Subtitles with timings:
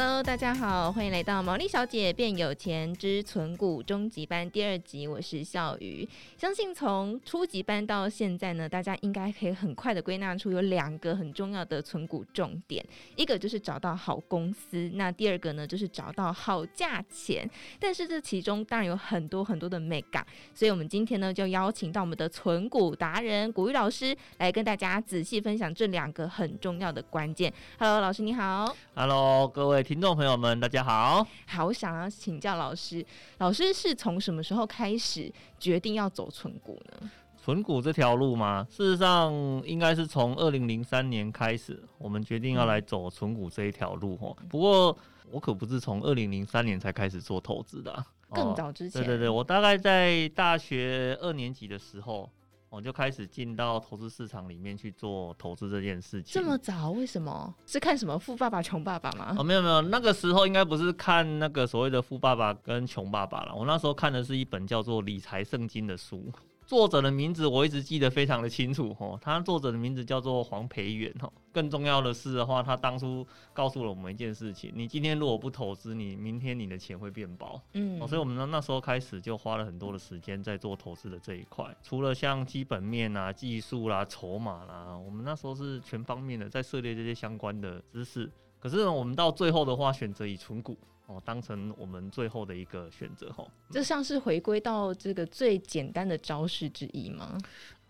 [0.00, 6.08] Hello，大家好，欢迎来到《毛利小姐变有钱之存股终极班》第二集，我是笑鱼。
[6.36, 12.84] 相信从初级班到现在呢，大家应该可以很快的归纳出有两个很重要的存股重点，
[13.16, 17.50] 一个就是找到好公司，那第二个呢就是找到好价钱。
[17.80, 27.52] 但是这其中当然有很多很多的美感，所以我们今天呢就邀请到我们的存股达人古玉老师来跟大家仔细分享这两个很重要的关键。
[27.80, 28.72] Hello，老师你好。
[28.94, 29.87] Hello，各位。
[29.88, 31.26] 听众朋友们，大家好。
[31.46, 33.02] 好，我想要请教老师，
[33.38, 37.10] 老师是从什么时候开始决定要走存股呢？
[37.38, 38.66] 存股这条路吗？
[38.68, 39.32] 事实上，
[39.64, 44.18] 应该是从二零零三年开始，我们决定要来走存股这一条路。
[44.20, 44.94] 哦、嗯，不过
[45.30, 49.00] 我可不是从二零零三年才开始做投资的，更早之前。
[49.00, 52.30] 哦、对对对，我大概在大学二年级的时候。
[52.70, 56.32] 我就开始进到投资市场里面去做投资这件事情。
[56.32, 56.90] 这么早？
[56.90, 57.54] 为什么？
[57.66, 59.34] 是看什么《富爸爸穷爸爸》吗？
[59.38, 63.54] 哦，没有没有，那个时候应该不是看那个所谓的《富爸爸》跟《穷爸爸》了。
[63.54, 66.30] 我那时候看的是一本叫做《理财圣经》的书。
[66.68, 71.32] 作者的名字我一直记得非常的清楚哦，他作者的名字叫做黄培远哦。
[71.50, 77.58] 更重要的是的话，他当初告诉了我们一件事情：你今天如果不投资，你明天你的钱会变薄。
[77.72, 81.74] 嗯，所以我们呢那时候开始就花了很多的时间在做投资的这一块。
[81.82, 88.30] 除了像基本面啊、技术啦、筹码啦，我们那时候是全方面的在涉猎这些相关的知识。
[88.58, 90.76] 可是呢，我们到最后的话，选择以存股。
[91.06, 97.38] 哦，当成我们最后的一个选择哈，这像是回归到这个最简单的招式之一吗？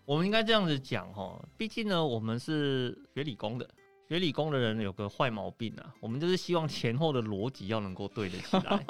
[0.05, 3.69] 我们应该这样子讲哈，毕竟呢，我们是学理工的，
[4.07, 8.85] 学理工的人有个坏毛病啊，我们就是希望前后的逻辑要能够对得起来，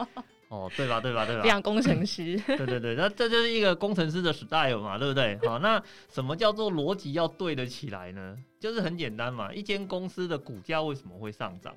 [0.49, 0.99] 哦，对吧？
[0.99, 1.25] 对吧？
[1.25, 1.43] 对吧？
[1.43, 5.37] 非常工程师， 对对对，那这就是一个工程师的 style 嘛，对不对？
[5.47, 5.81] 好，那
[6.11, 8.37] 什么叫做逻辑要对得起来呢？
[8.59, 11.75] 就是很简单嘛，一间公司的股价为什么会上涨？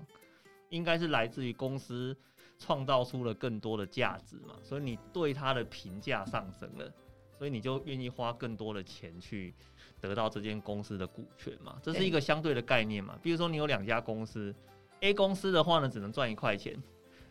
[0.70, 2.16] 应该是来自于公司
[2.58, 6.91] 创造出了更多的价值嘛，所以你对它的评价上升了，
[7.38, 9.54] 所以你就愿意花更多的钱去
[10.00, 13.19] 得到这间公司的股权嘛，这是一个相对的概念嘛。
[13.22, 14.54] 比如说你有两家公司
[15.00, 16.75] ，A 公司的话呢只能赚一块钱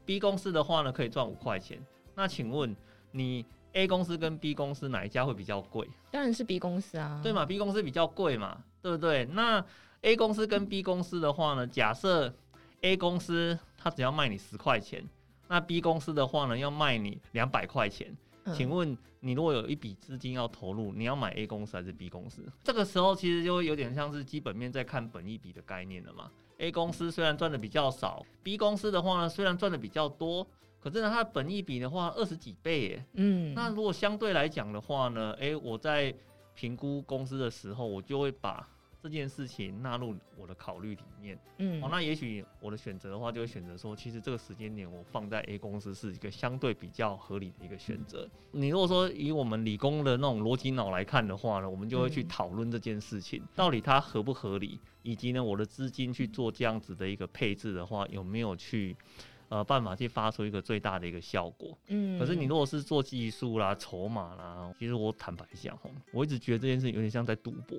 [0.06, 1.84] ，B 公司的话呢可以赚五块钱。
[2.16, 2.76] 那请问
[3.12, 5.88] 你 A 公司跟 B 公司哪一家会比较贵？
[6.12, 9.26] 当然是 B 公司啊，对嘛？B 公司比较贵嘛，对不对？
[9.26, 9.64] 那
[10.02, 12.34] A 公司跟 B 公司的话呢，假设
[12.82, 15.04] A 公司它只要卖你十块钱，
[15.48, 18.16] 那 B 公司的话呢要卖你两百块钱。
[18.56, 22.44] 请问你如果有一笔资金要投入，你要买 A 公司还是 B 公司？
[22.64, 26.32] 这个时候其实就会有点像是基本面在看本一比的概念了嘛。
[26.62, 30.46] A 公司虽然赚的比较少，B 公司的话呢虽然赚的比较多，
[30.80, 33.06] 可是呢它的本益比的话二十几倍耶。
[33.14, 36.14] 嗯，那如果相对来讲的话呢，诶，我在
[36.54, 38.68] 评估公司的时候，我就会把。
[39.02, 48.30] 这件事情纳入我的考虑里面，嗯，哦，那也许我的选择的话，就会选择说，其实这个时间点我放在 A 公司是一个相对比较合理的一个选择。
[48.52, 58.96] 你如果说以我们理工的那种逻辑脑来看的话呢，我们就会去讨论这件事情到底它合不合理，以及呢，我的资金去做这样子的一个配置的话，有没有去。
[59.52, 61.78] 呃，办法去发出一个最大的一个效果。
[61.88, 65.78] 嗯，可是你如果是做技术啦、筹码啦，其实我坦白讲，
[66.14, 67.78] 我一直觉得这件事有点像在赌博。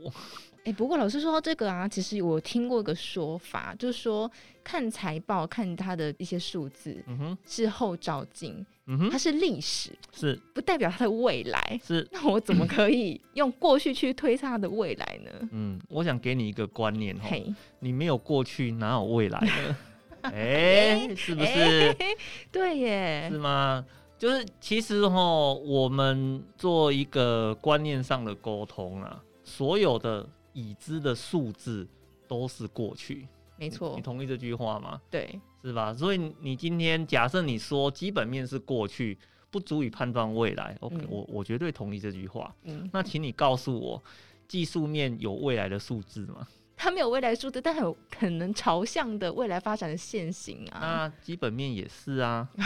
[0.58, 4.30] 哎、欸，不过老师说到这个啊，其实我听过一个说法，就是说
[4.62, 12.06] 看财报、看它的一些数字，嗯哼，是后照镜，嗯哼，它是历史，是不代表它的未来，是。
[12.12, 15.48] 那我怎么可以用过去去推测它的未来呢？
[15.52, 19.76] 嗯，我想给你一个观念哈，嘿你没有过去，哪有未来呢？
[20.22, 21.96] 哎、欸， 是不是、欸？
[22.50, 23.84] 对耶，是吗？
[24.18, 31.84] 就是其实哈，我们做一个观念上的沟通啊，所有的已知的数字
[32.28, 33.90] 都是过去，没错。
[33.90, 35.00] 你，你同意这句话吗？
[35.10, 35.92] 对，是吧？
[35.92, 39.18] 所以你今天假设你说基本面是过去，
[39.50, 40.76] 不足以判断未来。
[40.80, 42.54] OK，、嗯、我我绝对同意这句话。
[42.62, 44.00] 嗯，那请你告诉我，
[44.46, 46.46] 技术面有未来的数字吗？
[46.82, 50.78] 它没有未来数字，但很可能朝向的未来发展的线型啊。
[50.80, 52.48] 那基本面也是啊，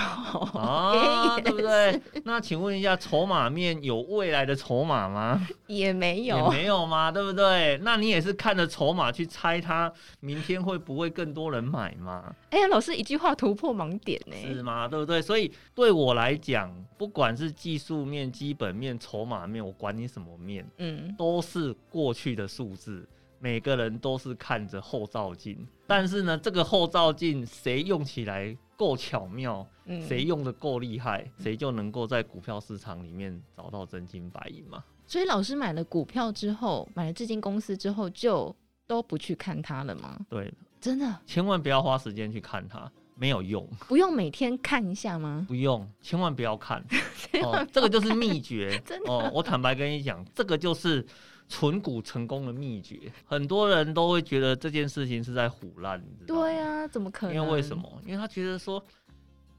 [0.54, 2.00] 啊，对不对？
[2.24, 5.46] 那请问一下，筹码面有未来的筹码吗？
[5.68, 7.12] 也没有，也没有吗？
[7.12, 7.78] 对不对？
[7.82, 12.34] 那你也是看着筹码去猜它明天会不会更多人买吗？
[12.48, 14.88] 哎呀，老师一句话突破盲点呢，是吗？
[14.88, 15.20] 对不对？
[15.20, 23.06] 所以对我来讲，不管是技术面、基本面、筹码面，我管你什么面，嗯，都是过去的数字。
[23.38, 29.66] 每个人都是看着后照镜，但是呢，这个后照镜谁用起来够巧妙，
[30.08, 34.82] 谁用的够厉害，谁就能够在股票市场里面找到真金白银嘛。
[35.06, 38.54] 所以老师买了股票之后，买了这间公司之后，就
[38.86, 40.18] 都不去看它了吗？
[40.28, 42.90] 对，真的，千万不要花时间去看它。
[43.18, 45.46] 没有用，不用每天看一下吗？
[45.48, 46.84] 不用，千万不要看
[47.42, 48.80] 哦，这个就是秘诀。
[48.84, 51.04] 真的哦，我坦白跟你讲，这个就是
[51.48, 53.10] 存股成功的秘诀。
[53.24, 56.42] 很多人都会觉得这件事情是在唬烂，你知道吗？
[56.42, 57.34] 对啊，怎么可能？
[57.34, 57.90] 因为为什么？
[58.04, 58.84] 因为他觉得说，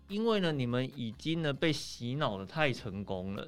[0.08, 3.48] 因为呢，你们已经呢被洗脑的太成功了，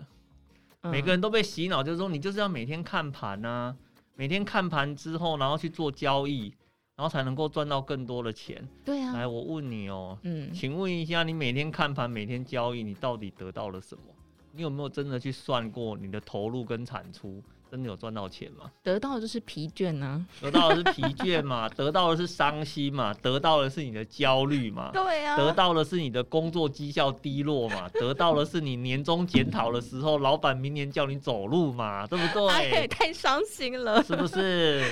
[0.82, 3.76] 嗯，每个人都被洗脑，就是说你就是要每天看盘啊，
[4.16, 6.52] 每天看盘之后，然后去做交易。
[7.00, 8.62] 然后才能够赚到更多的钱。
[8.84, 14.04] 对啊，来，我问你哦，嗯，请问一下，你每天看盘，每天交易，你到底得到了什么？
[14.52, 17.42] 你有没有真的去算过你的投入跟产出？
[17.70, 18.72] 真的有赚到钱吗？
[18.82, 32.72] 得到的就是疲倦呢、啊，得到的是疲倦嘛， 得到的是伤心嘛，得到的是你的焦虑嘛，对啊，得到的是你的工作绩效低落嘛，得到的是你年终检讨的时候，老板明年叫你走路嘛，对不对？
[32.72, 34.84] 哎，太伤心了，是不是？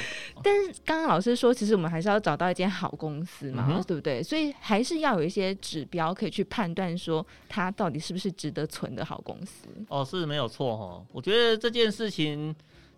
[0.43, 4.21] 但是刚刚老师说，其实我们还是要找到一间好公司嘛，嗯、对不对？
[4.21, 9.67] 所以还是要有一些指标可以去判断说，它到底是不是值得存的好公司。
[9.89, 12.55] 哦，是没有错哈，我觉得这件事情。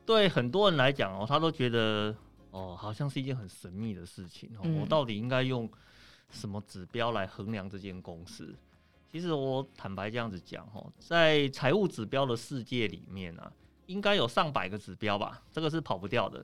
[0.10, 2.16] 对很多人来讲哦，他都觉得
[2.50, 4.68] 哦，好像是一件很神秘的事情哦。
[4.82, 5.70] 我到底应该用
[6.32, 8.56] 什么指标来衡量这间公司？
[9.12, 13.54] 其实我坦白这样子讲哦，在财务指标的世界里面啊，
[13.86, 16.44] 应该有上百个指标吧，这个是跑不掉的。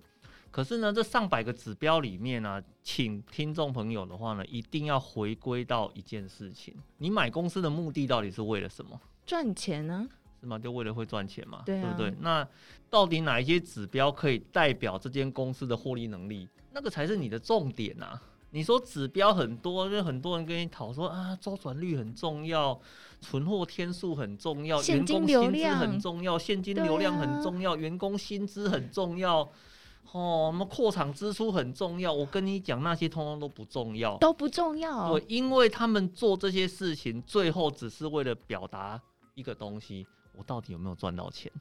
[0.51, 9.01] 可是呢，这上百个指标里面呢，请听众朋友的话呢，一定要回归到一件事情：你买公司的目的到底是为了什么？
[9.25, 10.07] 赚钱呢？
[10.45, 10.59] 是吗？
[10.59, 11.63] 就为了会赚钱嘛？
[11.65, 12.21] 对啊，对不对？
[12.21, 12.47] 那
[12.89, 16.47] 到底哪一些指标可以代表这间公司的获利能力？
[16.71, 18.21] 那个才是你的重点啊！
[18.51, 22.79] 你说指标很多，就很多人跟你讨说啊，周转率很重要，
[23.19, 29.39] 存货天数很重要，员工薪资很重要，现金流量很重要，员工薪资很重要，
[30.11, 32.13] 哦，我们扩厂支出很重要。
[32.13, 35.11] 我跟你讲，那些通通都不重要，都不重要。
[35.11, 39.01] 对，因为他们做这些事情，最后只是为了表达
[39.33, 40.07] 一个东西。
[40.37, 41.51] 我到底有没有赚到钱？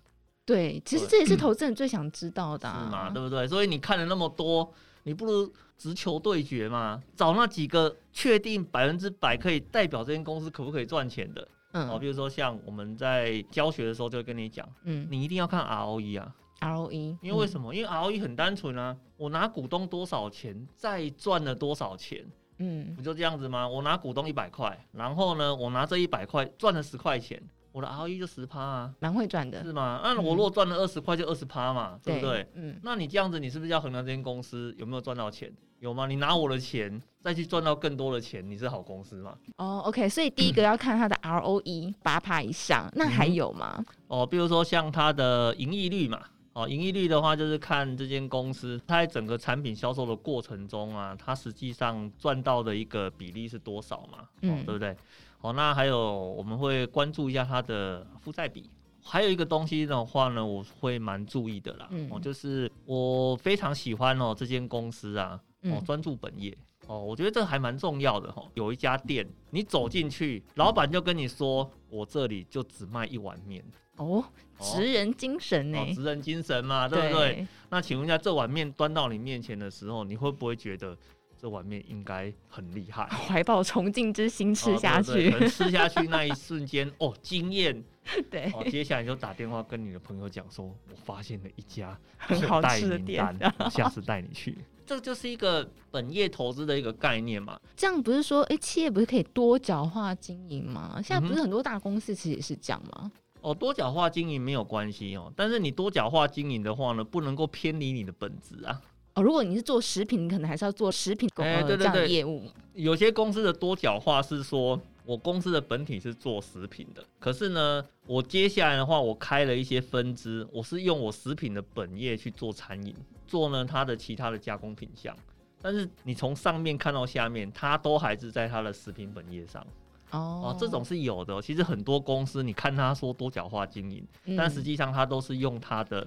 [0.46, 3.10] 对，其实这也是投资人最想知道的，啊，是嘛？
[3.10, 3.48] 对不对？
[3.48, 4.70] 所以你看了那么多，
[5.04, 11.48] 你不如直球对决嘛，找那几个确定百分之百可以代表这间公司可不可以赚钱的。
[11.72, 17.72] 嗯，哦，比如说像我们在教学的时候就会跟你讲，嗯，你一定要看 ROE 啊，ROE，因为为什么？
[17.72, 22.22] 嗯，因为 ROE 很单纯啊，我拿股东多少钱，再赚了多少钱，
[22.58, 23.66] 嗯，不就这样子吗？
[23.66, 27.42] 我拿股东一百块，然后呢，我拿这一百块赚了十块钱。
[27.74, 30.00] 我的 ROE 就十趴啊，蛮会赚的，是吗？
[30.04, 32.46] 那我如果赚了二十块，就二十趴嘛，嗯、对不对？
[32.54, 35.52] 嗯，那你这样子，你是不是要衡量这间公司有没有赚到钱？
[35.80, 36.06] 有吗？
[36.06, 39.36] 你拿我的钱再去赚到更多的钱，你是好公司吗？
[39.56, 43.74] 哦，OK，所以第一个要看它的 ROE 八趴以上，那还有吗？
[43.78, 46.22] 嗯、哦，比如说像它的盈利率嘛，
[46.52, 54.18] 哦，盈利率的话就是看这间公司它在整个产品销售的过程中啊，它实际上赚到的一个比例是多少嘛？
[54.20, 54.96] 哦、嗯，对不对？
[55.44, 58.70] 哦，那还有我们会关注一下它的负债比，
[59.02, 61.86] 还有一个东西的话呢，我会蛮注意的啦。
[61.90, 66.56] 嗯，哦，就是我非常喜欢哦这间公司啊，哦专注本业
[66.86, 68.42] 哦，我觉得这还蛮重要的哈。
[68.54, 73.62] 有一家店，你走进去，老板就跟你说，我这里就只卖一碗面
[73.96, 74.24] 哦，
[74.58, 75.78] 职人精神呢？
[75.94, 77.46] 职人精神嘛，对不对？
[77.68, 80.96] 那请问一下，这碗面端到你面前的时候，你会不会觉得？
[81.44, 87.84] 这碗面应该很厉害， 怀抱崇敬之心吃下去，吃下去 那一瞬间，哦，惊艳，
[88.30, 93.22] 对、哦，接下来就打电话跟你的朋友讲说，我发现了一家很 好吃的店，
[93.58, 94.56] 我下次带你去。
[94.86, 97.60] 这就是一个本业投资的一个概念嘛。
[97.76, 100.98] 这样不是说，哎，企业不是可以多角化经营吗？
[101.04, 103.12] 现在不是很多大公司其实也是这样吗？
[103.42, 108.80] 哦，多角化经营没有关系哦，但是你多角化经营的话呢，不能够偏离你的本质啊。
[109.14, 112.50] 哦，如果你是做食品，你可能还是要做食品公司这样的业务。
[112.74, 122.92] 有些公司的多角化是说，我公司的本体是做食品的，可是呢，我接下来的话，我开了一些分支，我是用我食品的本业去做餐饮，
[123.26, 125.16] 做呢它的其他的加工品项。
[125.62, 129.64] 但是你从上面看到下面，它都还是在它的食品本业上。
[130.10, 131.40] 哦，哦，这种是有的。
[131.40, 136.04] 其实很多公司，你看他说多角化经营，嗯，但实际上它都是用它的。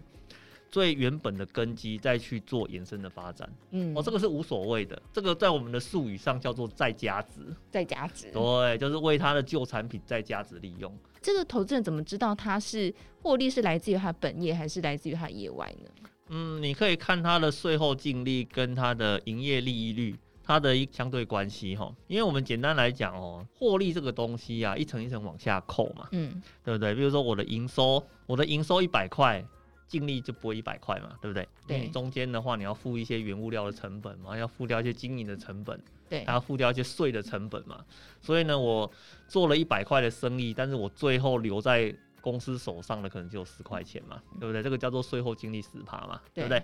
[0.70, 10.94] 最原本的根基再去做延伸的发展，嗯，哦，这个是无所谓的，这个在我们的术语上叫做再加值，再加值，对，就是为他的旧产品再加值利用。
[11.22, 15.90] 这个投资人怎么知道他是获利是来自于他本业还是来自于他业外呢？
[16.30, 21.90] 嗯，你可以看它的税后净利跟它的营业利益率，它的一相对关系哈。
[22.08, 26.94] 因为我们简单来讲哦，获利这个东西啊，一层一层往下扣嘛，嗯，对不对？
[26.94, 29.42] 比如说我的营收，我的营收一百块。
[29.88, 31.48] 净利就不会一百块嘛，对不对？
[31.68, 31.88] 对。
[31.90, 37.84] 中间的话，你要付一些原物料的成本嘛，要付掉一些经营的成本，对，还要付掉一些税的成本嘛。
[38.22, 38.92] 所以呢，我
[39.28, 44.62] 做了一百块的生意，但是我最后留在公司手上的可能就有十块钱嘛，对不对？
[44.62, 46.62] 这个叫做税后净利十趴嘛，对不对？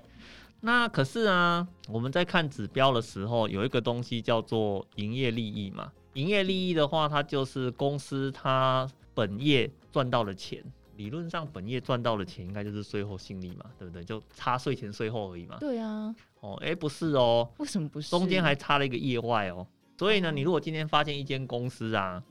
[0.60, 5.92] 那可是啊，我们在看指标的时候，有一个东西叫做营业利益嘛。
[6.14, 10.64] 营业利益的话，它就是公司它本业赚到的钱。
[10.96, 14.04] 理论上，本业赚到的钱应该就是税后净利嘛，对不对？
[14.04, 15.58] 就差税前税后而已嘛。
[15.60, 16.14] 对啊。
[16.40, 17.50] 哦，哎，不是哦。
[17.58, 18.10] 为什么不是？
[18.10, 19.66] 中间还差了一个业外哦。
[19.98, 22.24] 所以呢，你如果今天发现一间公司啊，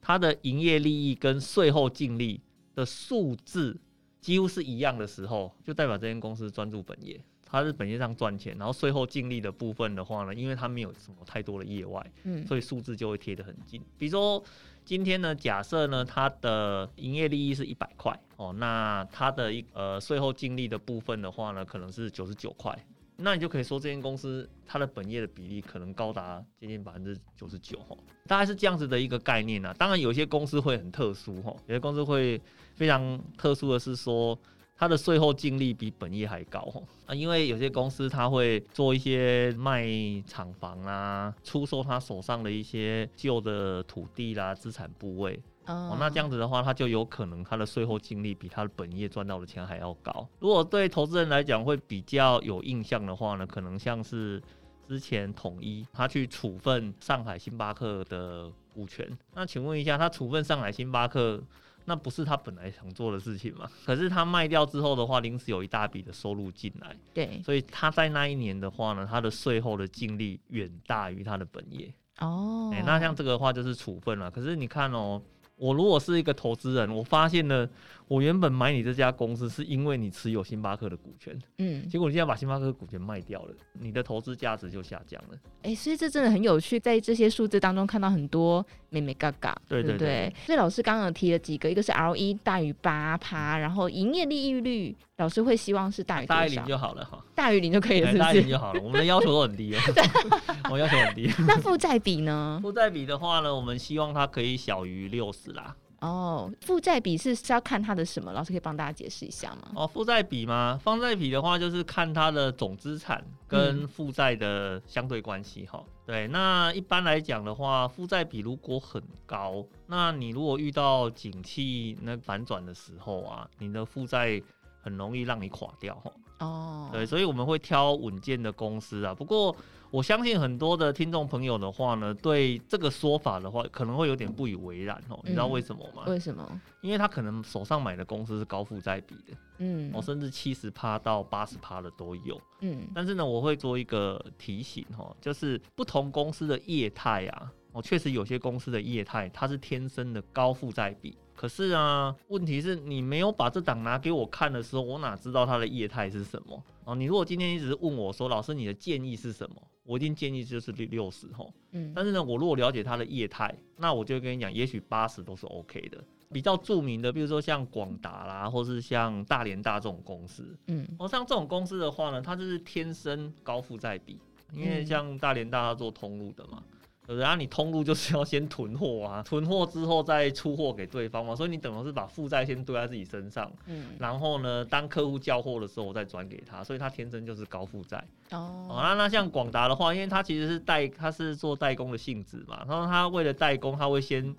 [0.00, 2.40] 它的营业利益跟税后净利
[2.74, 3.76] 的数字
[4.20, 13.82] 几乎是一样的时候，就代表这间公司专注本业，它是本业上赚钱，然后税后净利的部分的话呢，因为它没有什么太多的业外，嗯，所以数字就会贴得很近。
[13.98, 14.42] 比如说。
[14.88, 22.74] 今天呢，假设呢，它的营业利益是一百块哦，那它的一呃税后净利的部分的话呢，可能是九十九块，
[23.16, 27.94] 那你就可以说这间公司它的本业的比例可能高达接近百分之九十九哈，
[28.26, 29.74] 大概是这样子的一个概念啊。
[29.78, 32.40] 当然，有些公司会很特殊哈，有些公司会
[32.74, 34.38] 非常特殊的是说。
[34.78, 36.72] 它的税后净利比本业还高
[37.04, 39.84] 啊，因为有些公司它会做一些卖
[40.24, 50.26] 厂房啊，出售他手上的一些旧的土地啦、资产部位哦，那这样子的话，他就有可能他的税后净利比他的本业赚到的钱还要高。
[50.38, 54.40] 如果对投资人来讲会比较有印象的话呢，可能像是
[54.86, 61.42] 之前统一他去处分上海星巴克的股权，那请问一下，他处分上海星巴克？
[61.88, 63.68] 那不是他本来想做的事情嘛？
[63.84, 71.92] 可是他卖掉之后的话，临时有一大笔的收入进来，对，所以他在那一年的话呢，他的税后的净利远大于他的本业。
[72.20, 74.30] 哦，哎，那像这个的话就是处分了。
[74.30, 75.20] 可是你看哦。
[75.60, 77.68] 我如果是一个投资人，我发现了，
[78.06, 85.36] 我原本买你这家公司是因为你持有星巴克的股权，嗯，结果你现在把星巴克的股权卖掉了，你的投资价值就下降了。
[85.62, 90.34] 哎、欸，所以这真的很有趣，在这些数字当中看到很多眉眉角角，对对对，对。
[90.46, 96.26] 所以老师刚刚提了几个，一个是 ROE 大于八趴，然后营业利益率，老师会希望是大于？
[96.26, 98.80] 大于零就好了哈，大于零就可以了是不是，大于零就好了。
[98.82, 99.80] 我们的要求都很低哦，
[100.72, 101.30] 我要求很低。
[101.46, 102.58] 那负债比呢？
[102.62, 105.74] 负债比的话呢，我们希望它可以小于六十啦。
[106.00, 108.32] 哦，负债比是是要看它的什么？
[108.32, 109.72] 老师可以帮大家解释一下吗？
[109.74, 110.78] 哦，负债比吗？
[110.82, 115.92] 负债比的话，就是看它的总资产跟负债的相对关系哈、嗯。
[116.06, 124.40] 对，那一般来讲的话，负债比如果很高，那你如果遇到景气那反转的时候啊，你的负债
[124.80, 126.12] 很容易让你垮掉哈。
[126.38, 129.12] 哦，对，所以我们会挑稳健的公司啊。
[129.12, 129.56] 不过。
[129.90, 135.18] 我相信很多的听众朋友的话呢，对这个说法的话，可能会有点不以为然哦。
[135.24, 136.04] 你知道为什么吗？
[136.06, 136.60] 为什么？
[136.82, 142.86] 因为他可能手上买的公司是高负债比的，嗯，哦，甚至七十趴到八十趴的都有，嗯。
[142.94, 151.16] 但是呢，我会做一个提醒哈，就是不同公司的业态啊，哦，确实有些公司的业态它是天生的高负债比。
[151.34, 156.62] 可是啊，问题是你没有把这档拿给我看的时候，我哪知道它的业态是什么？
[156.84, 159.56] 哦，你如果今天一直问我说，老师你的建议是什么？
[159.88, 166.04] 我一定建议就是六六十吼，嗯，但是呢，我如果了解它的业态，那我就跟你讲，也许八十都是 OK 的。
[166.30, 174.18] 比较著名的，比如说像广达啦，或是像大连大这种公司，嗯，哦，像这种公司的话呢，它就是天生高负债比，
[174.52, 176.62] 因为像大连大它做通路的嘛。
[177.08, 177.24] 对不对？
[177.24, 187.96] 啊，你通路就是要先囤货啊，囤货之后再出货给对方嘛，所以你等于是把负债先堆在自己身上，嗯，然后呢，当客户交货的时候我再转给他，所以他天生就是高负债。
[188.30, 194.36] 哦，那、啊、那像广达的话，因为他其实是代，他是做代工的性质嘛，然后他为了代工，他会先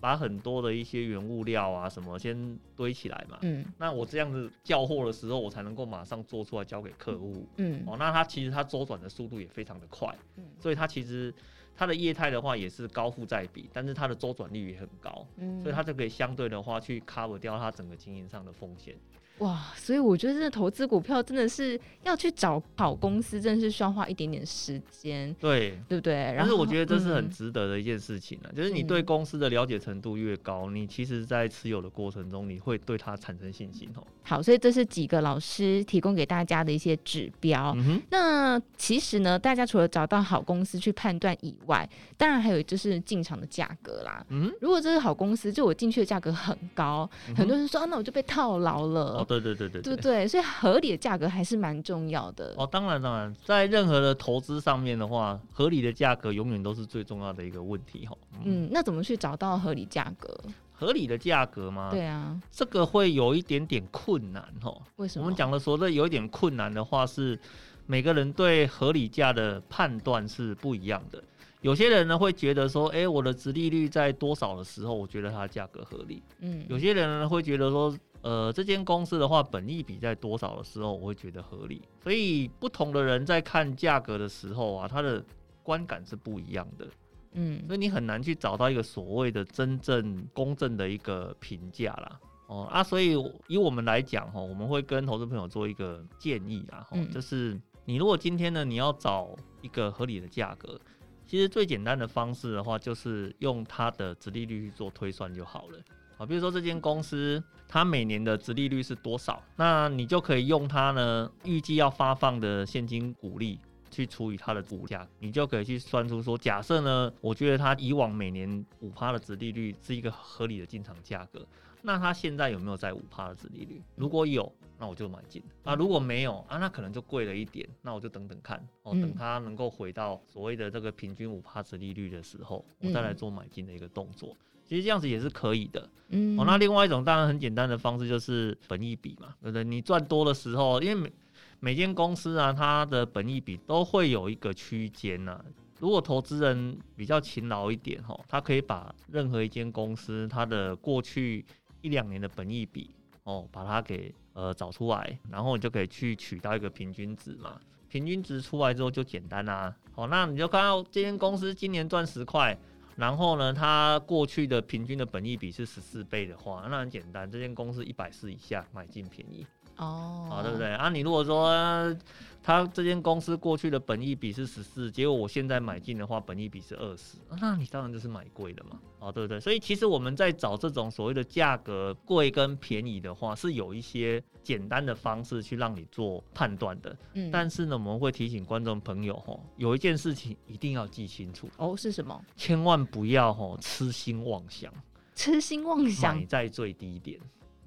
[0.00, 11.32] 把很多的一些原物料啊什么先堆起来嘛，嗯，那我这样子叫货的时候，我才能够马上做出来交给客户，嗯，哦，那他其实他周转的速度也非常的快，嗯，所以他其实。
[11.76, 18.94] 它的业态的话也是高负债比，但是它的周转率也很高，嗯，所以它就可以相对的话去 cover 掉它整个经营上的风险。
[19.38, 26.34] 哇，所以我觉得这投资股票真的是要去找好公司，真的是需要花一点点时间，对，对不对？
[26.38, 34.02] 但是我觉得这是很值得的一件事情啊，嗯，就是你对公司的了解程度越高，你其实在持有的过程中，你会对它产生信心哦。
[34.22, 37.74] 好，所以这是几个老师提供给大家的一些指标。
[37.76, 44.24] 嗯，那其实呢，大家除了找到好公司去判断以外，当然还有就是进场的价格啦。
[44.30, 49.25] 嗯，如果这是好公司，就我进去的价格很高，嗯，很多人说啊，那我就被套牢了。
[49.26, 52.54] 对对对对对对，所以合理的价格还是蛮重要的。
[52.56, 58.16] 哦，当然当然，在任何的投资上面的话，合理的价格永远都是最重要的一个问题哈。
[58.44, 60.38] 嗯，嗯，那怎么去找到合理价格？
[60.72, 61.88] 合理的价格吗？
[61.90, 64.76] 对啊，这个会有一点点困难哈。
[64.96, 65.24] 为什么？
[65.24, 67.38] 我们讲的说这有一点困难的话，是
[67.86, 71.22] 每个人对合理价的判断是不一样的。
[71.62, 76.22] 有些人呢会觉得说，哎，我的值利率在多少的时候，我觉得它的价格合理。
[76.40, 81.80] 嗯，有些人呢会觉得说，呃，这间公司的话，本益比在多少的时候，我会觉得合理。
[82.02, 85.24] 所以不同的人在看价格的时候啊，他的
[85.62, 86.88] 观感是不一样的。
[87.34, 92.18] 嗯，所以你很难去找到一个所谓的真正公正的一个评价啦。
[92.48, 93.16] 哦啊，所以
[93.46, 100.80] 以我们来讲哈，我们会跟投资朋友做一个建议啊，嗯，就是你如果今天呢，你要找一个合理的价格，
[101.28, 105.78] 其实最简单的方式的话，就是用它的殖利率去做推算就好了。
[106.18, 113.58] 啊，比如说这间公司它每年的殖利率是多少，那你就可以用它呢预计要发放的现金股利。
[113.88, 121.46] 去除以它的股价，你就可以去算出说，假设呢，我觉得它以往每年五趴的殖利率是一个合理的进场价格，
[121.80, 123.80] 那它现在有没有在五趴的殖利率？
[123.94, 134.36] 如果有，那我就买进啊；如果没有啊，那可能就贵了一点，那我就等等看哦，等它能够回到所谓的这个平均五趴值利率的时候，我再来做买进的一个动作。
[134.66, 135.88] 其实这样子也是可以的。
[136.08, 139.64] 嗯，哦，那另外一种当然很简单的方式就是本益比嘛，对不对？
[139.64, 141.12] 你赚多的时候，因为每
[141.58, 145.42] 每间公司啊，它的本益比都会有一个区间呐。
[145.78, 151.44] 如果投资人比较勤劳一点哈，他可以把任何一间公司它的过去
[151.82, 152.88] 一两年的本益比
[153.24, 157.60] 哦，把它给呃找出来，然后你就可以去取到一个平均值嘛。
[157.88, 159.74] 平均值出来之后就简单啦。
[159.94, 162.56] 好，那你就看到这间公司今年赚十块，
[162.96, 169.46] 然后呢，它过去的平均的本益比是十四倍的话，那很简单，这间公司一百四以下买进便宜。
[169.76, 170.88] 哦，啊，对不对啊？
[170.88, 171.94] 你如果说
[172.42, 179.40] 他这间公司过去的本益比是十四，结果我现在买进的话，本益比是二十，那你当然就是买贵的嘛，啊，对不对？
[179.40, 186.96] 所以其实我们在找这种所谓的价格贵跟便宜的话，是有一些简单的方式去让你做判断的。
[187.14, 192.24] 嗯，但是呢，我们会提醒观众朋友哈，有一件事情一定要记清楚哦，是什么？
[192.36, 194.72] 千万不要哈痴心妄想，
[195.16, 197.18] 痴心妄想，买在最低点。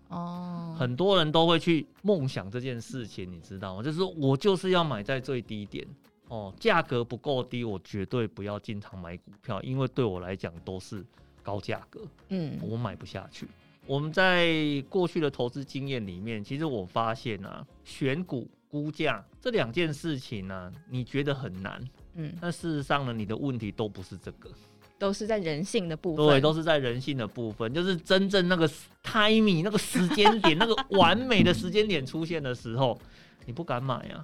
[0.10, 3.84] 哦，很多人都会去梦想这件事情，你知道吗？
[3.84, 5.88] 就是我就是要买在最低点
[6.28, 11.06] 哦，价格不够低，我绝对不要经常买股票，因为对我来讲都是
[11.41, 13.48] 高价格，嗯，我买不下去。
[13.86, 24.50] 我们在过去的投资经验里面，其实我发现啊，选股、估价这两件事情呢、啊，你觉得很难，嗯，但事实上呢，你的问题都不是这个。
[24.99, 28.69] 都是在人性的部分，对，都是在人性的部分，就是真正那个
[29.03, 32.99] timing 那个时间点，那个完美的时间点出现的时候，
[33.47, 34.23] 你不敢买啊。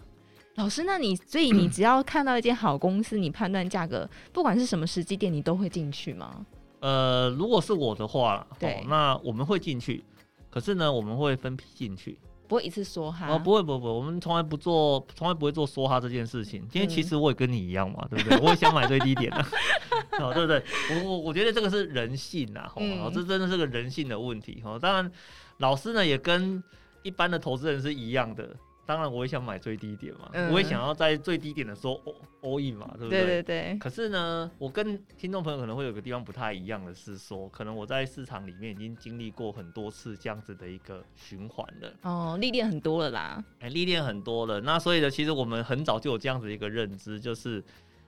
[0.56, 6.46] 老师，那你所以你只要看到一间好公司，你判断价格，不管是什么时机点，你都会进去吗？
[6.82, 10.04] 呃，如果是我的话，对，那我们会进去，
[10.50, 12.20] 可是呢，我们会分批进去。
[12.48, 16.68] 不会一次梭哈哦，不会，不会，不会，我们从来不做，从来不会做梭哈这件事情。
[16.74, 18.38] 因为其实我也跟你一样嘛，对不对？
[18.44, 19.46] 我也想买最低点的，
[20.20, 20.64] 哦，对不对？
[20.92, 24.62] 我我我觉得这个是人性呐，哦，这真的是个人性的问题。
[24.64, 25.12] 哦，当然，
[25.58, 26.64] 老师呢也跟
[27.04, 28.56] 一般的投资人是一样的。
[28.86, 32.00] 当然，我也想买最低点嘛，嗯、我也想要在最低点的时候
[32.42, 33.26] all in 嘛，对不对？
[33.26, 33.78] 对对对。
[33.80, 41.94] 可是呢，我跟听众朋友可能会有个地方不太一样的是说，可能我在市场里面已经经历过很多次这样子的一个循环了。
[42.04, 43.44] 哦，历练很多了啦。
[43.60, 44.62] 哎、欸，历练很多了。
[44.62, 47.64] 那所以呢，其实我们很早就有这样子一个认知，就是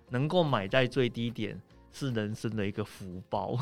[0.10, 1.60] 能够买在最低点。
[1.98, 3.56] 是人生的一个福报，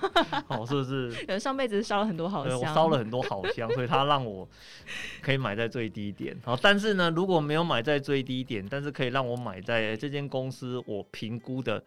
[0.48, 1.38] 好， 是不是？
[1.38, 4.48] 上辈子烧了很多好香，我烧了很多好香，所以他让我
[5.20, 6.34] 可以买在最低点。
[6.42, 11.82] 好，但是呢，如果没有买在最低点，但是可以让我买在这间公司我评估的。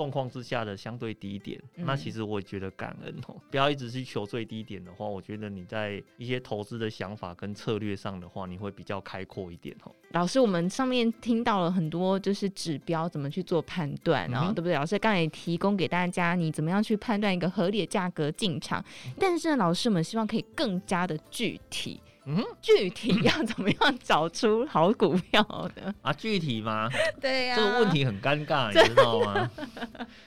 [0.00, 3.36] 状况之下的相对低点，那其实我也觉得感恩哦。
[3.52, 9.92] 不要一直去求最低点的话，我觉得你在一些投资的想法跟策略上的话，你会比较开阔一点哦。
[10.12, 14.72] 老师，我们上面听到了很多就是指标怎么去做判断，然后对不对？
[14.72, 18.82] 老师刚才也提供给大家，你怎么样去判断一个合理的价格进场。
[19.18, 22.00] 但是呢，老师，我们希望可以更加的具体。
[22.30, 25.42] 嗯，具体要怎么样找出好股票
[25.74, 26.12] 的 啊？
[26.12, 26.88] 具体吗？
[27.20, 29.50] 对呀、啊，这个问题很尴尬，你知道吗？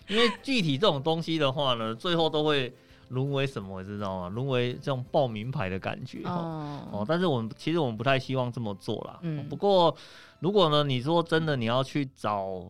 [0.08, 2.74] 因为具体这种东西的话呢，最后都会
[3.08, 3.82] 沦为什么？
[3.82, 4.30] 你知道吗？
[4.30, 7.06] 沦为这种报名牌的感觉哦，哦。
[7.08, 9.20] 但是我们其实我们不太希望这么做啦。
[9.22, 9.48] 嗯。
[9.48, 9.96] 不过
[10.40, 12.70] 如果呢，你说真的，你要去找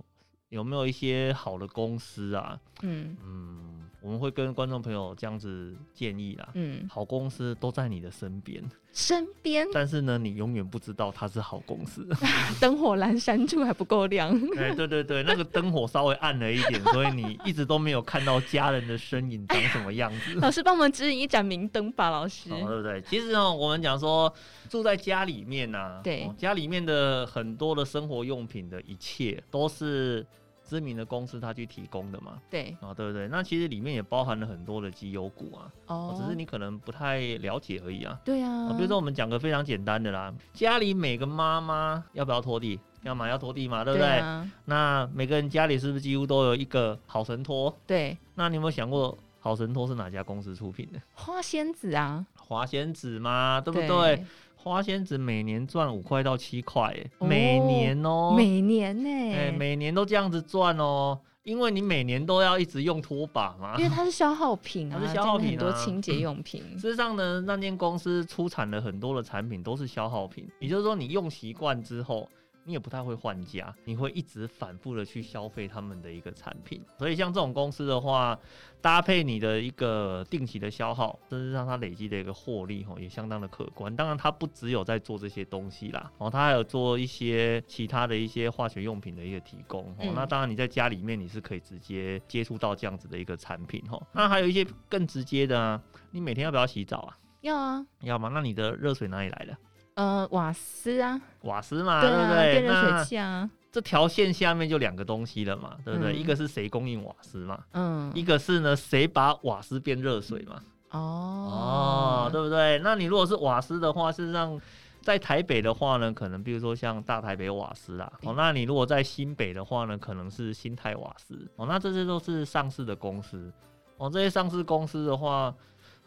[0.49, 2.59] 有没有一些好的公司啊？
[2.83, 3.72] 嗯嗯。
[4.03, 6.49] 我们会跟观众朋友这样子建议啦。
[6.55, 8.61] 嗯，好公司都在你的身边，
[8.91, 12.05] 身边，但是呢，你永远不知道它是好公司。
[12.59, 14.29] 灯火阑珊处还不够亮。
[14.57, 20.33] 哎，对对对，那个灯火稍微暗了一点，所以你一直都没有看到家人的身影长什么样子。
[20.35, 22.51] 老师帮我们指引一盏明灯吧，老师。
[22.53, 23.01] 哦，对不对？
[23.03, 24.31] 其实呢，我们讲说
[24.67, 30.25] 住在家里面呐、啊，对、哦，家里面的很多的生活用品的一切都是。
[30.73, 33.27] 知名的公司他去提供的嘛，对啊，对不对？
[33.27, 38.19] 那其实里面也包含了很多的绩优股啊，哦，只是你可能不太了解而已啊。
[38.25, 42.79] 对啊，比如说我们讲个非常简单的啦，家里每个妈妈要不要拖地？
[43.03, 44.07] 要嘛要拖地嘛，对不对？
[44.07, 47.77] 对啊，那每个人家里是不是几乎都有一个好神拖？
[47.85, 48.17] 对。
[48.35, 50.99] 那你有没有想过，好神拖是哪家公司出品的？
[51.13, 53.87] 花仙子啊，花仙子嘛，对不对？
[53.87, 54.25] 对
[54.55, 66.61] 花仙子每年赚五块到七块，每年哦、喔，每年呢、欸，每年都这样子赚哦、喔，因为你每年都要一直用拖把嘛，因为它是消耗品啊，它是消耗品、啊，很多清洁用品。
[66.77, 72.29] 事实上呢，那间公司出产了很多的产品都是消耗品，也就是说，你用习惯之后。
[72.65, 78.37] 你也不太会换家，你会一直反复的去消费他们的一个产品，所以像这种公司的话，
[78.81, 83.93] 搭配你的一个定期的消耗，甚至让它累积的一个获利吼，也相当的可观。
[83.95, 89.83] 当然，它不只有在做这些东西啦，哦，它还有做一些其他的一些化学用品的一个提供。
[89.91, 94.01] 哦、嗯，那当然你在家里面你是可以直接接触到这样子的一个产品哈。
[94.13, 97.17] 那还有一些更直接的啊，你每天要不要洗澡啊？
[97.41, 98.29] 要啊，要吗？
[98.33, 99.57] 那你的热水哪里来的？
[99.95, 102.51] 呃，瓦斯啊，瓦斯嘛，对，不对？
[102.53, 106.13] 电热水器啊，这条线下面就两个东西了嘛，对不对？
[106.13, 112.79] 嗯、一个是谁供应瓦斯嘛，嗯，一个是呢谁把瓦斯变热水嘛，哦哦，对不对？
[112.79, 114.59] 那你如果是瓦斯的话，事实上
[115.01, 123.51] 在台北的话呢，可能比如说像大台北瓦斯啦，哦，那你如果在新北的话呢，可能是新泰瓦斯，哦，那这些都是上市的公司，
[123.97, 125.53] 哦，这些上市公司的话。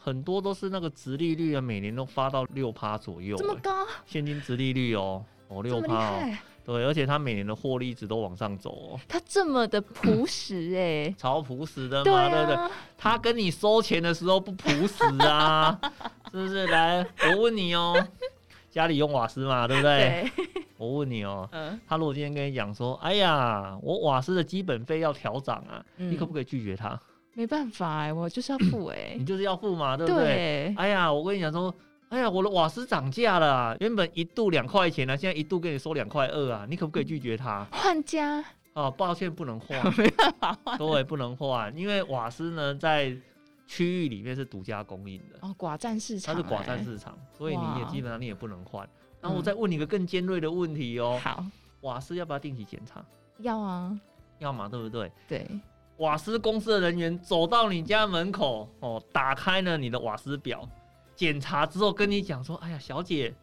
[0.06, 3.84] 很多都是那个殖利率啊，每年都发到六趴左右，这么高？
[4.06, 6.22] 现金殖利率哦，哦六趴哦，
[6.64, 9.00] 对，而且它每年的获利一直都往上走哦。
[9.08, 12.70] 它这么的朴实哎， 超朴实的嘛，对不对？
[12.96, 15.76] 他跟你收钱的时候不朴实啊，
[16.30, 16.68] 是不是？
[16.68, 17.92] 来，我问你哦，
[18.70, 20.30] 家里用瓦斯嘛，对不对？
[20.76, 21.50] 我问你哦，
[21.88, 26.96] 他如果今天跟你讲说，哎呀，我瓦斯的基本费要调涨啊，你可不可以拒绝他？
[27.36, 30.24] 没办法哎、欸，我就是要付哎、欸，你就是要付嘛，对不对？
[30.24, 31.72] 对哎呀，我跟你讲说，
[32.08, 37.66] 哎呀，我的瓦斯涨价了、啊，原本一度两块钱呢、啊，现在一度给你收两块二啊，你可不可以拒绝他？
[37.70, 38.42] 换家？
[38.72, 43.14] 哦，抱歉，不能换， 没办法换， 对，不能换，因为瓦斯呢在
[43.66, 48.88] 区域里面是独家供应的，哦，寡占市场、欸，它是寡占市场，所以你也基本上你也不能换。
[49.20, 51.44] 然后我再问你一个更尖锐的问题哦，好，
[51.82, 53.04] 瓦斯要不要定期检查？
[53.40, 53.94] 要啊，
[54.38, 55.12] 要嘛，对不对？
[55.28, 55.46] 对。
[55.98, 60.68] 瓦斯公司的人员走到你家门口哦，打开了你的瓦斯表，
[61.14, 63.34] 检查之后跟你讲说：“哎呀，小姐，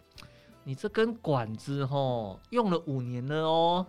[0.63, 3.86] 你这根管子哦，用了五年了哦，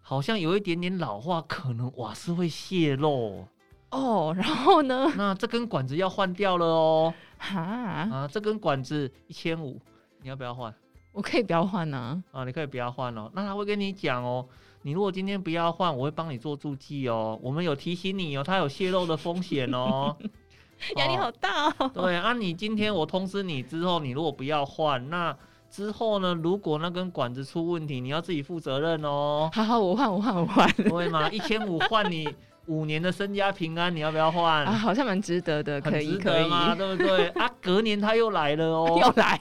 [0.00, 3.44] 好像有一点点老化，可能瓦斯会泄漏
[3.90, 4.32] 哦。
[4.36, 5.12] 然后呢？
[5.16, 7.14] 那这根管子要换掉了哦。
[7.38, 9.80] 哈啊，这根管子一千五，
[10.22, 10.72] 你要不要换？
[11.10, 12.22] 我可以不要换呢？
[12.30, 13.28] 啊，你可以不要换哦。
[13.34, 14.46] 那他会跟你讲哦。”
[14.86, 17.38] 你如果今天不要换，我会帮你做注记哦。
[17.42, 20.14] 我们有提醒你哦，它有泄漏的风险哦。
[20.96, 21.90] 压力好大哦。
[21.94, 25.34] 对啊，你今天我通知你之后，你如果不要换，那
[25.70, 26.34] 之后呢？
[26.34, 29.48] 如果那根管子出问题，你要自己负责任哦。
[29.54, 30.70] 好好，我换，我换，我换。
[30.74, 31.30] 对吗？
[31.30, 32.28] 一千五换你
[32.66, 34.64] 五年的身家平安，你要不要换？
[34.64, 36.74] 啊，好像蛮值得的，可以，可以吗？
[36.74, 37.28] 对不对？
[37.40, 39.40] 啊，隔年他又来了哦， 又来。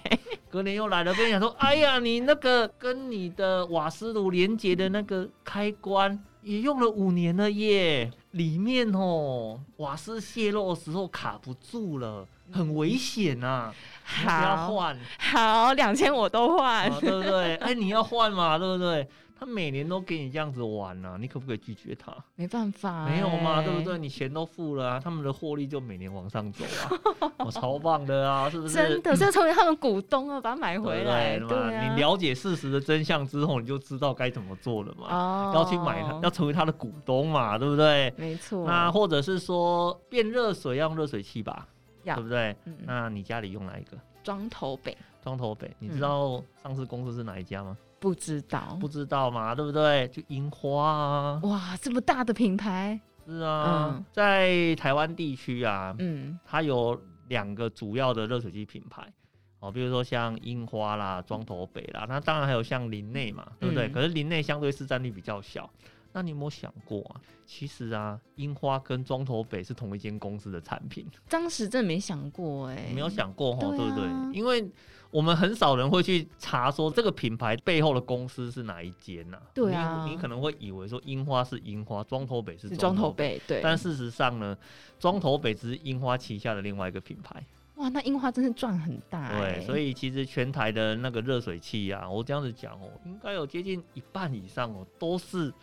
[0.50, 17.56] 隔年又来了，跟你讲说，哎呀，你那个跟你的瓦斯炉连接的那个开关也用了五年了耶，里面哦，瓦斯泄漏的时候卡不住了，很危险呐、啊，好要换，好，两千我都换、啊，对不对？
[17.56, 19.08] 哎，你要换嘛，对不对？
[19.44, 22.16] 他每年都给你这样子玩呢、啊，你可不可以拒绝他？
[22.36, 23.98] 没办法、欸，没有嘛，对不对？
[23.98, 26.64] 你钱都付了啊，他们的获利就每年往上走
[27.20, 28.76] 啊， 我、哦、超棒的啊，是不是？
[28.76, 35.08] 真的，是要成为他们股东啊，把它买回来，对，对，对、啊、你了解事实的真相之后，你就知道该怎么做了嘛。
[35.10, 38.14] 哦，要去买它，要成为他的股东嘛，对不对？
[38.16, 38.66] 没错。
[38.66, 41.68] 那或者是说变热水要用热水器吧，
[42.06, 42.56] 对不对？
[42.64, 43.98] 嗯、那你家里用哪一个？
[44.24, 44.98] 庄头北。
[45.22, 47.78] 庄头北，你知道上市公司是哪一家吗？
[47.80, 50.06] 嗯不知道，不知道嘛，对不对？
[50.10, 59.08] 就樱花啊，哇，这么大的品牌，是啊，嗯、在台湾地区啊，嗯，它有两个主要的热水器品牌
[59.62, 63.88] 哦，比如说像樱花啦、庄头北啦，那当然还有像林内嘛，对不对？
[63.88, 65.70] 嗯、可是林内相对市占率比较小，
[66.12, 67.22] 那你有没有想过啊？
[67.46, 71.08] 其实啊，樱花跟庄头北是同一间公司的产品。
[71.30, 74.04] 当时真的没想过哎、欸，没有想过哈，对不对？
[74.34, 74.70] 因为
[75.14, 79.44] 我们很少人会去查说这个品牌背后的公司是哪一间呐、啊？
[79.54, 83.62] 对啊你，你可能会以为说樱花是樱花，庄头北是庄头北，对。
[83.62, 84.58] 但事实上呢，
[85.00, 87.46] 庄头北只是樱花旗下的另外一个品牌。
[87.76, 89.56] 哇，那樱花真是赚很大、欸。
[89.60, 95.54] 对，所以其实全台的那个热水器啊，我这样子讲哦，应该有接近一半以上哦，都是。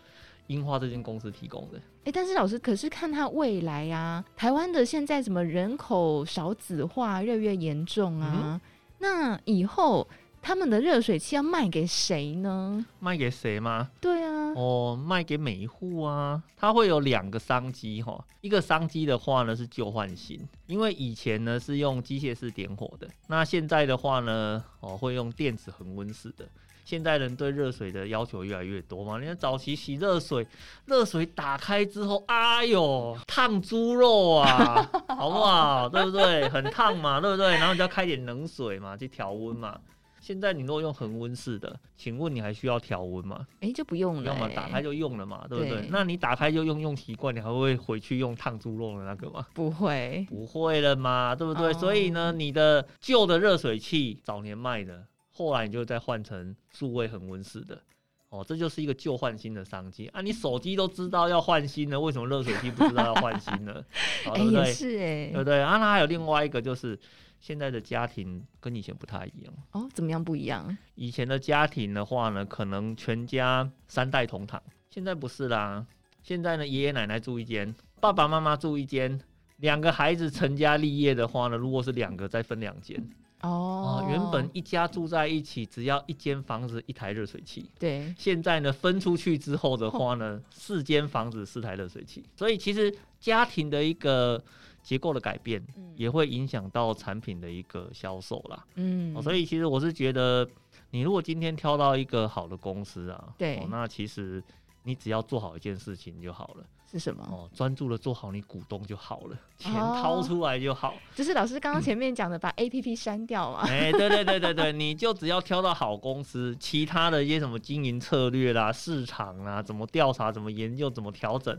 [0.47, 8.61] 樱花这间公司提供的，哎、欸，但是老师可是看它未来啊，台湾的现在什么人口少子化越来越严重啊，嗯、
[9.01, 10.07] 那以后
[10.43, 12.85] 他们的热水器要卖给谁呢？
[12.99, 13.89] 卖给谁吗？
[13.99, 26.47] 对啊，哦，卖给每一户啊，它会有两个商机哈，一个商机的话呢是旧换新，因为以前呢是用机械式点火的，那现在的话呢，哦会用电子恒温式的。
[26.83, 29.19] 现代人对热水的要求越来越多嘛？
[29.19, 30.45] 你看早期洗热水，
[30.85, 35.87] 热水打开之后，哎呦，烫猪肉啊， 好不好？
[35.89, 36.49] 对不对？
[36.49, 37.51] 很烫嘛，对不对？
[37.51, 39.79] 然后你就要开点冷水嘛，去调温嘛。
[40.19, 43.47] 现在你如果用恒温式的，请问你还需要调温吗？
[43.55, 45.81] 哎、欸，就不用了，要么打开就用了嘛，对不对？
[45.81, 49.47] 对，那你打开就用用习惯，你还会回去用烫猪肉的那个吗？
[49.53, 51.79] 不会，不会了嘛，对不对？Oh.
[51.79, 55.05] 所以呢，你的旧的热水器早年卖的。
[55.31, 57.81] 后来你就再换成数位恒温式的，
[58.29, 60.21] 哦，这就是一个旧换新的商机啊！
[60.21, 63.73] 你手机都知道要换新了，为什么热水器不知道要换新呢？
[64.27, 64.71] 哦、对不对？
[64.71, 65.61] 是哎，对不对？
[65.61, 66.99] 啊，那还有另外一个就是
[67.39, 70.77] 现在的家庭跟以前不太一样哦，怎么样不一样？
[70.95, 75.85] 以前的家庭的话呢，可能全家三代同堂，现在不是啦。
[76.23, 79.19] 现在呢，爷爷奶奶住一间，爸爸妈妈住一间，
[79.57, 83.03] 两个孩子成家立业的话呢，如果是两个，再分两间。
[83.41, 87.69] 哦、oh, 呃，原本一家住在一起，只要一间房子一台热水器。
[87.79, 92.23] 对，现在呢，分出去之后的话呢，四间房子四台热水器。
[92.35, 94.43] 所以其实家庭的一个
[94.83, 98.65] 结构的改变，也会影响到产品的一个销售啦。
[98.75, 100.47] 嗯、呃，所以其实我是觉得，
[100.91, 104.43] 你如果今天挑到一个好的公司啊，对，呃、那其实
[104.83, 106.65] 你只要做好一件事情就好了。
[106.91, 107.23] 是什么？
[107.31, 110.89] 哦，专注的做好你股东就好了，钱掏出来就好。
[110.89, 113.61] 哦、就是老师刚刚前面讲的，把 APP 删掉嘛。
[113.61, 121.57] 哎、欸，对对对对对，你就只要挑到好公司，其他的一些什么经营策略啦、市场啦、怎么调查、怎么研究、怎么调整，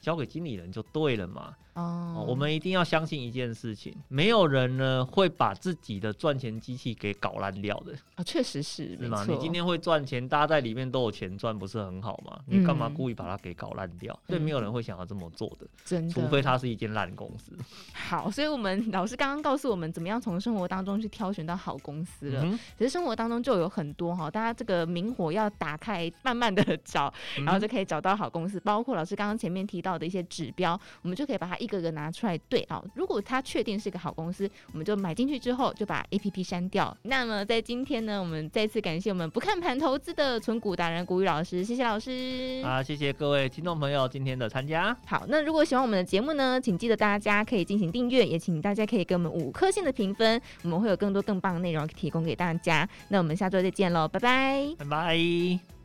[0.00, 1.54] 交给经理人就对了嘛。
[1.78, 9.24] 哦，我们一定要相信一件事情，没有人呢会把自己的赚钱机器给搞烂掉的啊，确实是，是吗？
[9.28, 12.40] 你今天会赚钱，大家在里面都有钱赚，不是很好吗？
[12.46, 14.18] 你干嘛故意把它给搞烂掉？
[14.26, 17.52] 所以没有人会想要这么做的，真的，除非它是一间烂公司。
[17.94, 22.42] 好，所以我们老师刚刚告诉我们，怎么样从生活当中去挑选到好公司了。
[22.42, 27.12] 嗯、其实生活当中就有很多哈，大家这个明火要打开，慢慢的 找，
[27.44, 28.58] 然后就可以找到好公司。
[28.60, 32.36] 包括老师刚刚前面提到的一些指标，我们就可以把它一个个拿出来。
[32.48, 36.96] 对啊，如果他确定是个好公司，我们就买进去之后就把 APP 删掉。
[37.02, 42.62] 那么在今天呢，我们再次感谢我们不看盘投资的存股达人古雨老师，谢谢老师。
[42.64, 44.96] 啊，谢谢各位听众朋友今天的参加。
[45.06, 52.88] 好，那如果喜欢我们的节目呢，请记得大家可以进行订阅，也请大家可以给我们五颗星的评分，我们会有更多更棒的内容提供给大家。
[53.08, 55.77] 那我们下周再见喽，拜拜，拜拜。